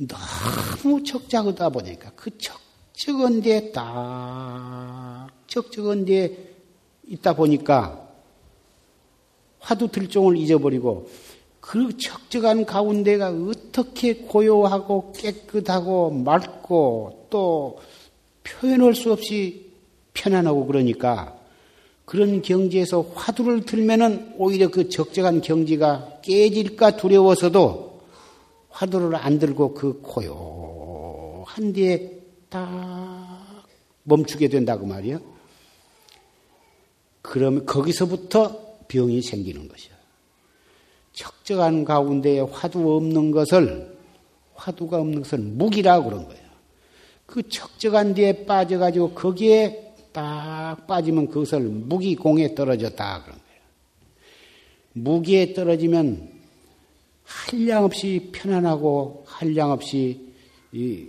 너무 0.07 1.03
적작하다 1.03 1.69
보니까 1.69 2.12
그 2.15 2.31
적적한 2.38 3.41
데에 3.41 3.71
딱 3.71 5.27
적적한 5.47 6.05
데에 6.05 6.38
있다 7.07 7.33
보니까 7.33 8.07
화두 9.59 9.89
들종을 9.89 10.38
잊어버리고 10.38 11.09
그 11.59 11.97
적적한 11.97 12.65
가운데가 12.65 13.29
어떻게 13.29 14.15
고요하고 14.15 15.12
깨끗하고 15.12 16.12
맑고 16.12 17.27
또 17.29 17.79
표현할 18.43 18.95
수 18.95 19.12
없이 19.12 19.69
편안하고 20.13 20.65
그러니까 20.65 21.35
그런 22.05 22.41
경지에서 22.41 23.05
화두를 23.13 23.65
들면은 23.65 24.33
오히려 24.38 24.69
그 24.69 24.89
적적한 24.89 25.41
경지가 25.41 26.21
깨질까 26.23 26.97
두려워서도 26.97 27.88
화두를 28.69 29.15
안 29.15 29.39
들고 29.39 29.73
그 29.73 30.01
고요한 30.01 31.73
뒤에 31.73 32.19
딱 32.49 33.65
멈추게 34.03 34.47
된다고 34.47 34.86
말이요. 34.86 35.19
그러면 37.21 37.65
거기서부터 37.65 38.77
병이 38.88 39.21
생기는 39.21 39.67
것이야. 39.67 39.93
적적한 41.13 41.86
가운데에 41.86 42.39
화두 42.39 42.95
없는 42.95 43.32
것을 43.32 43.97
화두가 44.55 44.99
없는 44.99 45.23
것을 45.23 45.39
무기라고 45.39 46.10
그런 46.10 46.27
거예요. 46.27 46.49
그 47.25 47.47
적적한 47.47 48.13
뒤에 48.15 48.45
빠져가지고 48.45 49.12
거기에 49.12 49.93
딱 50.12 50.88
빠지면 50.88 51.27
그것을 51.27 51.60
무기공에 51.60 52.55
떨어졌다 52.55 53.23
그런 53.23 53.38
거예요. 53.38 53.62
무기에 54.93 55.53
떨어지면 55.53 56.38
한량없이 57.29 58.31
편안하고 58.31 59.23
한량없이 59.27 60.33
이 60.71 61.07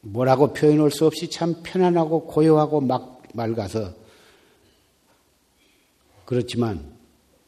뭐라고 0.00 0.54
표현할 0.54 0.90
수 0.90 1.04
없이 1.06 1.28
참 1.28 1.56
편안하고 1.62 2.26
고요하고 2.26 2.80
막 2.80 3.22
맑아서 3.34 3.92
그렇지만 6.24 6.96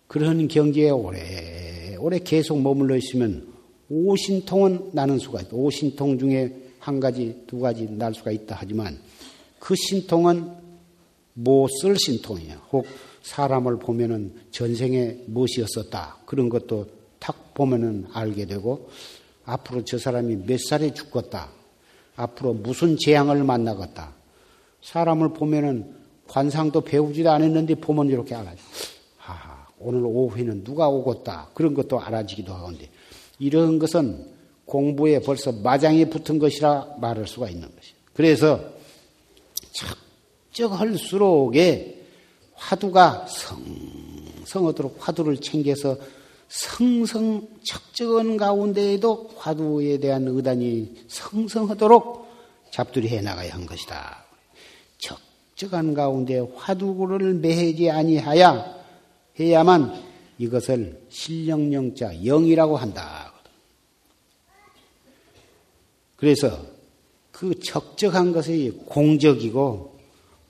그런 0.06 0.46
경지에 0.46 0.90
오래 0.90 1.96
오래 1.96 2.18
계속 2.18 2.60
머물러 2.60 2.96
있으면 2.96 3.52
오신통은 3.88 4.90
나는 4.92 5.18
수가 5.18 5.40
있다. 5.40 5.56
오신통 5.56 6.18
중에 6.18 6.54
한 6.80 7.00
가지 7.00 7.44
두 7.46 7.60
가지 7.60 7.88
날 7.90 8.14
수가 8.14 8.30
있다 8.30 8.56
하지만 8.60 9.00
그 9.58 9.74
신통은 9.74 10.52
못 11.32 11.70
쓸 11.80 11.96
신통이야. 11.96 12.56
혹 12.72 12.84
사람을 13.22 13.78
보면은 13.78 14.34
전생에 14.50 15.18
무엇이었었다. 15.26 16.18
그런 16.26 16.48
것도 16.48 16.86
탁 17.18 17.54
보면은 17.54 18.06
알게 18.12 18.46
되고 18.46 18.88
앞으로 19.44 19.84
저 19.84 19.98
사람이 19.98 20.44
몇 20.46 20.60
살에 20.60 20.92
죽겠다. 20.92 21.50
앞으로 22.16 22.54
무슨 22.54 22.96
재앙을 22.98 23.44
만나겠다. 23.44 24.12
사람을 24.82 25.32
보면은 25.32 25.96
관상도 26.26 26.82
배우지도 26.82 27.30
않았는데 27.30 27.76
보면 27.76 28.08
이렇게 28.08 28.34
알아요. 28.34 28.56
아, 29.24 29.66
오늘 29.78 30.02
오후에는 30.04 30.64
누가 30.64 30.88
오겠다. 30.88 31.50
그런 31.54 31.74
것도 31.74 32.00
알아지기도 32.00 32.52
하는데 32.52 32.88
이런 33.38 33.78
것은 33.78 34.26
공부에 34.66 35.20
벌써 35.20 35.50
마장이 35.52 36.10
붙은 36.10 36.38
것이라 36.38 36.96
말할 37.00 37.26
수가 37.26 37.48
있는 37.48 37.68
것이에요. 37.74 37.96
그래서 38.12 38.60
적적할수록에 40.52 41.97
화두가 42.58 43.26
성성하도록 44.44 44.96
화두를 45.00 45.38
챙겨서 45.38 45.96
성성 46.48 47.46
적적한 47.62 48.36
가운데에도 48.36 49.30
화두에 49.36 49.98
대한 49.98 50.26
의단이 50.26 51.04
성성하도록 51.08 52.28
잡두리 52.70 53.08
해 53.08 53.20
나가야 53.20 53.54
한 53.54 53.66
것이다. 53.66 54.24
적적한 54.98 55.94
가운데 55.94 56.38
화두를 56.56 57.34
매지 57.34 57.90
아니하야 57.90 58.76
해야만 59.38 60.02
이것을 60.38 61.00
실령령자 61.10 62.24
영이라고 62.24 62.76
한다. 62.76 63.32
그래서 66.16 66.58
그 67.30 67.58
적적한 67.60 68.32
것이 68.32 68.82
공적이고 68.86 69.97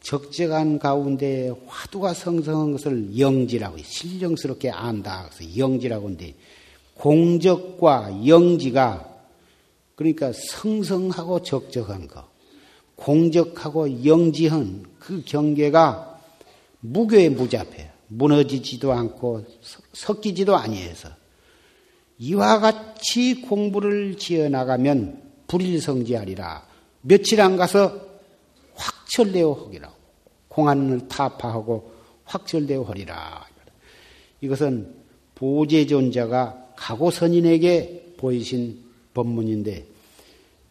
적적한 0.08 0.78
가운데 0.78 1.52
화두가 1.66 2.14
성성한 2.14 2.72
것을 2.72 3.18
영지라고 3.18 3.76
신령스럽게 3.76 4.70
안다. 4.70 5.28
그래서 5.30 5.58
영지라고 5.58 6.06
하는데 6.06 6.34
공적과 6.94 8.26
영지가 8.26 9.06
그러니까 9.96 10.32
성성하고 10.32 11.42
적적한 11.42 12.08
것, 12.08 12.24
공적하고 12.96 14.06
영지한 14.06 14.86
그 14.98 15.22
경계가 15.26 16.18
무교에 16.80 17.28
무잡해요. 17.28 17.90
무너지지도 18.06 18.94
않고 18.94 19.44
섞이지도 19.92 20.56
아니해서 20.56 21.10
이와 22.18 22.60
같이 22.60 23.42
공부를 23.42 24.16
지어 24.16 24.48
나가면 24.48 25.22
불일성지하리라. 25.48 26.66
며칠 27.02 27.42
안 27.42 27.58
가서 27.58 28.00
확철되어 28.74 29.52
하기라고. 29.52 29.97
공안을 30.58 31.06
타파하고 31.06 31.92
확철되어 32.24 32.82
하리라. 32.82 33.46
이것은 34.40 34.92
보제존자가 35.36 36.72
가고선인에게 36.74 38.14
보이신 38.16 38.82
법문인데 39.14 39.86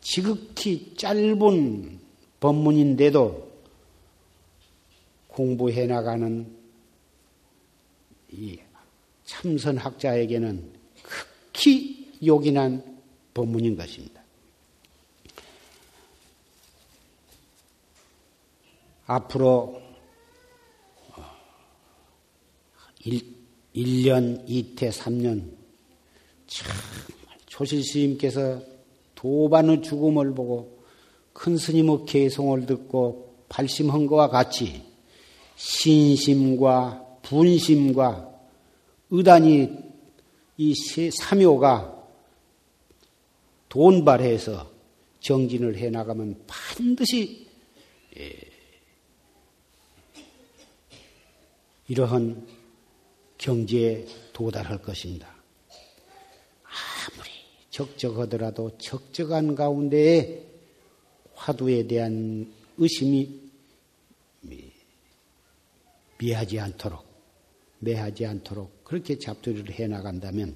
지극히 0.01 0.93
짧은 0.97 1.99
법문인데도 2.41 3.49
공부해 5.29 5.85
나가는 5.85 6.45
이 8.33 8.59
참선학자에게는 9.23 10.69
극히 11.01 12.11
요긴한 12.25 12.83
법문인 13.33 13.77
것입니다. 13.77 14.16
앞으로 19.07 19.81
1, 23.03 23.21
1년, 23.73 24.45
2태, 24.47 24.91
3년 24.91 25.49
정말 26.45 26.77
조실 27.45 27.83
스님께서 27.83 28.61
도반의 29.15 29.81
죽음을 29.81 30.33
보고 30.33 30.77
큰 31.31 31.57
스님의 31.57 32.05
개송을 32.05 32.65
듣고 32.65 33.45
발심한 33.47 34.07
것과 34.07 34.27
같이 34.27 34.83
신심과 35.55 37.19
분심과 37.21 38.29
의단이 39.09 39.69
이 40.57 41.11
삼요가 41.11 41.95
돈발해서 43.69 44.69
정진을 45.19 45.77
해 45.77 45.89
나가면 45.89 46.43
반드시 46.47 47.47
예, 48.17 48.47
이러한 51.87 52.47
경지에 53.37 54.05
도달할 54.33 54.81
것입니다. 54.81 55.27
아무리 56.63 57.29
적적하더라도 57.69 58.77
적적한 58.77 59.55
가운데에 59.55 60.43
화두에 61.33 61.87
대한 61.87 62.51
의심이 62.77 63.47
미하지 66.17 66.59
않도록 66.59 67.05
매하지 67.79 68.25
않도록 68.25 68.83
그렇게 68.83 69.19
잡두리를 69.19 69.71
해 69.75 69.87
나간다면 69.87 70.55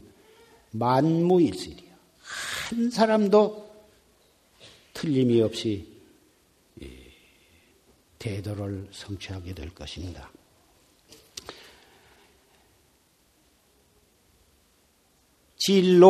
만무일설이야. 0.71 1.91
한 2.21 2.89
사람도 2.89 3.69
틀림이 4.93 5.41
없이 5.41 5.87
대도를 8.17 8.87
성취하게 8.91 9.53
될 9.53 9.73
것입니다. 9.73 10.31
진로. 15.63 16.09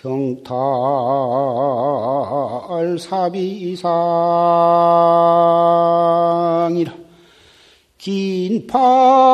형탈 0.00 0.56
사비상이라. 2.98 3.82
긴파 7.98 9.31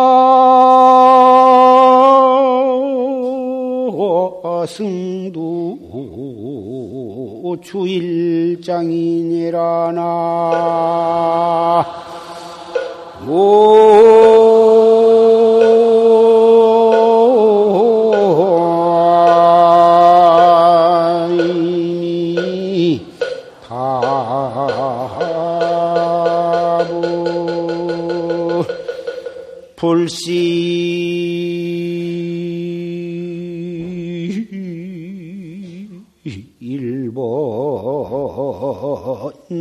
주일장이니라나 7.61 9.19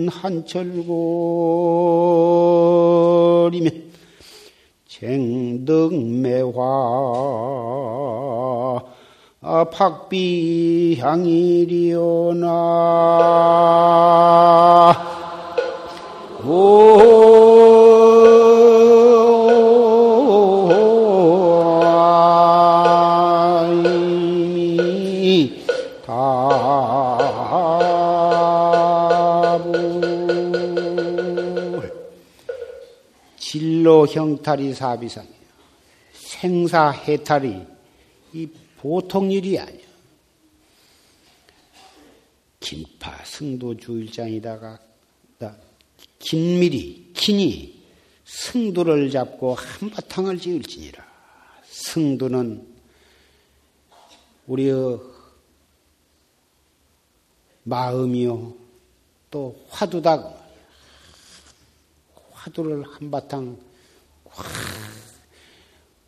한철거리며 0.09 0.57
쟁등매화 4.87 6.63
박비향이리오나 9.41 10.77
형탈이 34.07 34.73
사비상이에요. 34.73 35.35
생사 36.13 36.89
해탈이 36.89 37.65
이 38.33 38.47
보통 38.77 39.31
일이 39.31 39.59
아니야. 39.59 39.87
긴파 42.59 43.23
승도 43.23 43.77
주일장이다가 43.77 44.79
긴밀이 46.19 47.11
긴이 47.13 47.77
승도를 48.25 49.09
잡고 49.09 49.53
한바탕을 49.55 50.39
지을지니라. 50.39 51.05
승도는 51.65 52.67
우리의 54.47 54.99
마음이요 57.63 58.55
또 59.31 59.65
화두다. 59.69 60.33
화두를 62.31 62.83
한바탕 62.83 63.57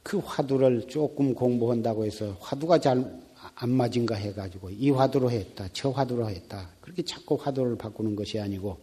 그 0.03 0.17
화두를 0.17 0.87
조금 0.87 1.33
공부한다고 1.33 2.05
해서 2.05 2.35
화두가 2.39 2.79
잘 2.79 3.29
안 3.55 3.69
맞은가 3.69 4.15
해가지고 4.15 4.69
이 4.69 4.89
화두로 4.89 5.29
했다, 5.31 5.67
저 5.73 5.89
화두로 5.89 6.29
했다. 6.29 6.69
그렇게 6.79 7.03
자꾸 7.03 7.35
화두를 7.35 7.77
바꾸는 7.77 8.15
것이 8.15 8.39
아니고 8.39 8.77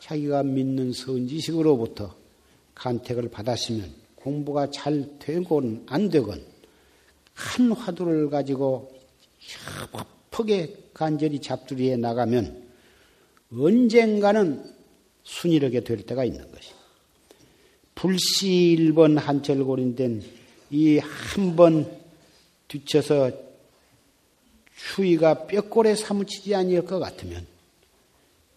자기가 0.00 0.42
믿는 0.42 0.92
선지식으로부터 0.92 2.14
간택을 2.74 3.30
받았으면 3.30 3.88
공부가 4.16 4.68
잘 4.70 5.08
되건 5.20 5.84
안 5.86 6.08
되건 6.08 6.44
한 7.34 7.70
화두를 7.72 8.30
가지고 8.30 8.92
급하게 10.30 10.76
간절히 10.92 11.40
잡두리에 11.40 11.96
나가면 11.96 12.64
언젠가는 13.52 14.74
순이하게 15.22 15.84
될 15.84 16.02
때가 16.02 16.24
있는 16.24 16.50
것이. 16.50 16.73
불시 18.04 18.76
1번 18.78 19.16
한철골인된 19.16 20.22
이 20.72 20.98
한 20.98 21.56
번 21.56 21.90
뒤쳐서 22.68 23.30
추위가 24.76 25.46
뼈골에 25.46 25.94
사무치지 25.94 26.54
아니할 26.54 26.84
것 26.84 26.98
같으면 26.98 27.46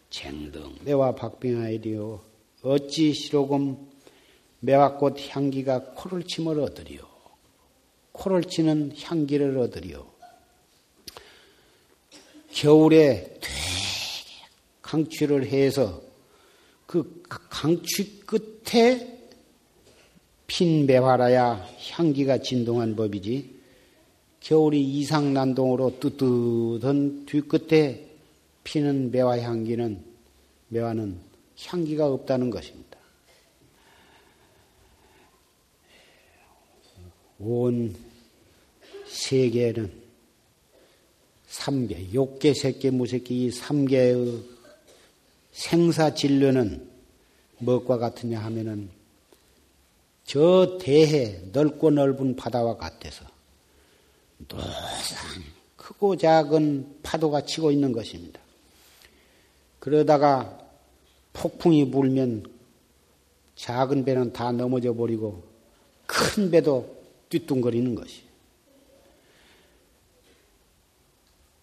쟁등 0.09 0.75
내와 0.83 1.15
박빙하이리요. 1.15 2.19
어찌 2.63 3.13
시로금 3.13 3.77
매화꽃 4.59 5.15
향기가 5.29 5.91
코를 5.95 6.23
침을 6.23 6.59
얻으리요? 6.59 6.99
코를 8.11 8.43
치는 8.43 8.97
향기를 9.01 9.57
얻으리요? 9.59 10.05
겨울에 12.51 13.37
되게 13.39 13.53
강취를 14.81 15.45
해서 15.45 16.01
그 16.85 17.23
강취 17.49 18.19
끝에 18.25 19.16
핀 20.47 20.85
매화라야 20.85 21.67
향기가 21.91 22.37
진동한 22.39 22.95
법이지 22.95 23.57
겨울이 24.39 24.81
이상 24.81 25.33
난동으로 25.33 25.99
뜨뜻한 25.99 27.25
뒤끝에 27.25 28.07
피는 28.63 29.11
매화 29.11 29.39
향기는 29.39 30.01
매화는 30.69 31.19
향기가 31.65 32.07
없다는 32.07 32.49
것입니다. 32.49 32.97
온 37.39 37.95
세계는 39.07 39.91
삼계, 41.47 42.13
욕계, 42.13 42.53
색계, 42.53 42.91
무색계 42.91 43.35
이 43.35 43.51
삼계의 43.51 44.43
생사 45.51 46.13
진료는 46.13 46.87
무엇과 47.59 47.97
같으냐 47.97 48.39
하면은 48.39 48.96
저 50.27 50.77
대해 50.79 51.39
넓고 51.53 51.89
넓은 51.89 52.35
바다와 52.35 52.75
같아서 52.75 53.25
노상 54.49 55.41
크고 55.77 56.17
작은 56.17 56.99
파도가 57.01 57.45
치고 57.45 57.71
있는 57.71 57.93
것입니다. 57.93 58.41
그러다가 59.79 60.59
폭풍이 61.31 61.89
불면 61.89 62.45
작은 63.55 64.03
배는 64.03 64.33
다 64.33 64.51
넘어져 64.51 64.93
버리고 64.93 65.47
큰 66.05 66.51
배도 66.51 66.97
뒤뚱거리는 67.29 67.95
것이. 67.95 68.21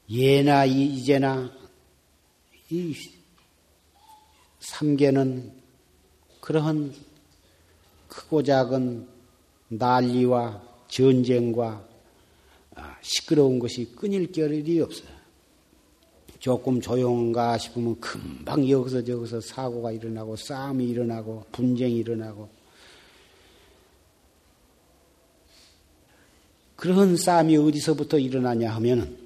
예나 0.08 0.64
이제나 0.64 1.52
이 2.70 2.96
삼계는 4.60 5.52
그러한 6.40 6.94
크고 8.14 8.44
작은 8.44 9.08
난리와 9.68 10.62
전쟁과 10.88 11.84
아, 12.76 12.96
시끄러운 13.02 13.58
것이 13.58 13.92
끊일 13.96 14.30
겨를이 14.30 14.80
없어요. 14.80 15.14
조금 16.38 16.80
조용한가 16.80 17.58
싶으면 17.58 17.98
금방 18.00 18.68
여기서 18.68 19.02
저기서 19.02 19.40
사고가 19.40 19.92
일어나고 19.92 20.36
싸움이 20.36 20.86
일어나고 20.88 21.44
분쟁이 21.50 21.96
일어나고 21.96 22.48
그런 26.76 27.16
싸움이 27.16 27.56
어디서부터 27.56 28.18
일어나냐 28.18 28.70
하면은 28.74 29.16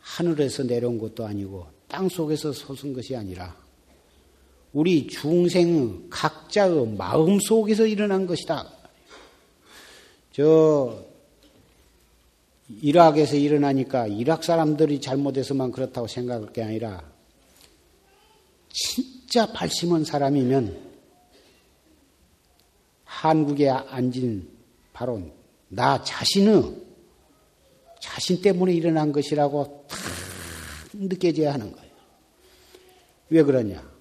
하늘에서 0.00 0.62
내려온 0.62 0.98
것도 0.98 1.26
아니고 1.26 1.66
땅 1.86 2.08
속에서 2.08 2.52
솟은 2.52 2.94
것이 2.94 3.14
아니라 3.14 3.54
우리 4.72 5.08
중생 5.08 6.08
각자의 6.10 6.94
마음 6.96 7.40
속에서 7.40 7.86
일어난 7.86 8.26
것이다. 8.26 8.70
저 10.32 11.04
이락에서 12.80 13.36
일어나니까 13.36 14.06
이락 14.06 14.44
사람들이 14.44 15.00
잘못해서만 15.00 15.72
그렇다고 15.72 16.06
생각할 16.06 16.52
게 16.52 16.62
아니라 16.62 17.02
진짜 18.68 19.52
발심한 19.52 20.04
사람이면 20.04 20.90
한국에 23.04 23.68
앉은 23.68 24.48
바로 24.92 25.20
나 25.68 26.02
자신의 26.04 26.76
자신 27.98 28.40
때문에 28.40 28.72
일어난 28.72 29.12
것이라고 29.12 29.86
탁 29.88 29.98
느껴져야 30.92 31.52
하는 31.54 31.72
거예요. 31.72 31.90
왜 33.30 33.42
그러냐? 33.42 33.99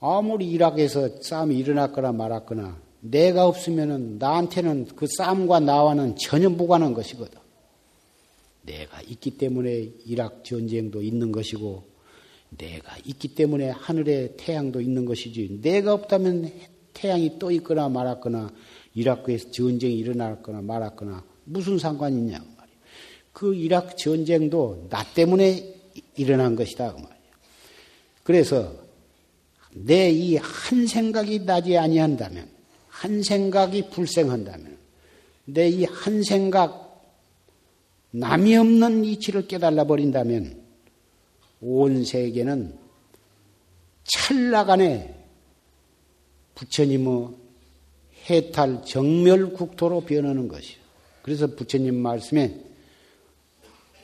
아무리 0.00 0.48
이락에서 0.50 1.20
싸움이 1.20 1.56
일어났거나 1.58 2.12
말았거나 2.12 2.88
내가 3.00 3.46
없으면은 3.46 4.18
나한테는 4.18 4.88
그 4.96 5.06
싸움과 5.16 5.60
나와는 5.60 6.16
전혀 6.16 6.48
무관한 6.48 6.94
것이거든. 6.94 7.38
내가 8.62 9.00
있기 9.02 9.38
때문에 9.38 9.90
이락 10.04 10.44
전쟁도 10.44 11.02
있는 11.02 11.32
것이고, 11.32 11.84
내가 12.50 12.96
있기 13.04 13.34
때문에 13.34 13.70
하늘에 13.70 14.34
태양도 14.36 14.80
있는 14.80 15.04
것이지, 15.04 15.60
내가 15.62 15.94
없다면 15.94 16.52
태양이 16.92 17.38
또 17.38 17.50
있거나 17.52 17.88
말았거나, 17.88 18.52
이라크에서 18.94 19.50
전쟁이 19.50 19.96
일어났거나 19.98 20.60
말았거나, 20.62 21.24
무슨 21.44 21.78
상관이 21.78 22.16
있냐고 22.16 22.44
말이야. 22.44 22.76
그 23.32 23.54
이라크 23.54 23.96
전쟁도 23.96 24.88
나 24.90 25.04
때문에 25.14 25.74
일어난 26.16 26.56
것이다. 26.56 26.92
그 26.92 26.98
말이야. 26.98 27.18
그래서 28.22 28.87
내 29.84 30.10
이 30.10 30.36
한 30.36 30.86
생각이 30.86 31.40
나지 31.44 31.76
아니한다면, 31.76 32.48
한 32.88 33.22
생각이 33.22 33.90
불생한다면, 33.90 34.76
내 35.46 35.68
이 35.68 35.84
한 35.84 36.22
생각 36.22 36.88
남이 38.10 38.56
없는 38.56 39.04
이치를 39.04 39.46
깨달아 39.46 39.84
버린다면 39.84 40.62
온 41.60 42.04
세계는 42.04 42.74
찰나간에 44.04 45.14
부처님의 46.54 47.28
해탈 48.30 48.82
정멸 48.84 49.52
국토로 49.52 50.00
변하는 50.02 50.48
것이요. 50.48 50.78
그래서 51.22 51.46
부처님 51.46 51.94
말씀에 51.96 52.64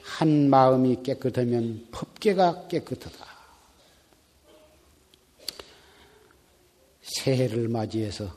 한 0.03 0.51
마음이 0.51 1.03
깨끗하면 1.03 1.89
법계가 1.91 2.69
깨끗하다. 2.69 3.34
새해를 7.05 7.69
맞이해서 7.69 8.35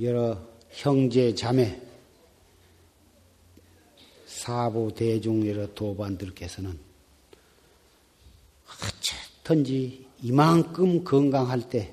여러 0.00 0.40
형제 0.70 1.34
자매 1.34 1.80
사부 4.26 4.92
대중 4.94 5.46
여러 5.46 5.72
도반들께서는 5.74 6.78
어쨌든지 9.44 10.06
이만큼 10.22 11.04
건강할 11.04 11.68
때이 11.68 11.88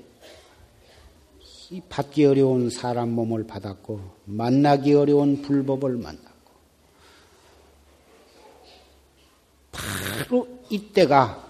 받기 1.88 2.24
어려운 2.24 2.70
사람 2.70 3.10
몸을 3.10 3.46
받았고 3.46 4.00
만나기 4.24 4.94
어려운 4.94 5.42
불법을 5.42 5.96
만났고 5.98 6.34
바로 9.70 10.48
이때가 10.70 11.42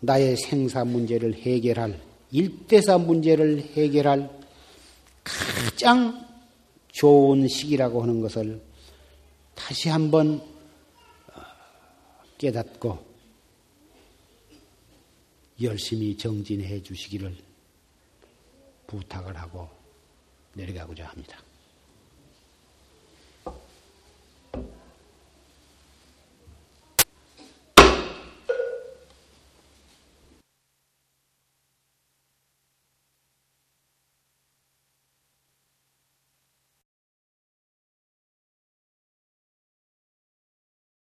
나의 0.00 0.36
생사 0.36 0.84
문제를 0.84 1.34
해결할 1.34 2.13
일대사 2.34 2.98
문제를 2.98 3.60
해결할 3.60 4.28
가장 5.22 6.28
좋은 6.88 7.46
시기라고 7.46 8.02
하는 8.02 8.20
것을 8.20 8.60
다시 9.54 9.88
한번 9.88 10.40
어, 11.32 11.40
깨닫고 12.36 13.14
열심히 15.62 16.16
정진해 16.16 16.82
주시기를 16.82 17.36
부탁을 18.88 19.36
하고 19.36 19.68
내려가고자 20.54 21.06
합니다. 21.06 21.38